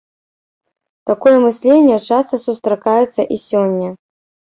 [1.09, 3.89] Такое мысленне часта сустракаецца і сёння.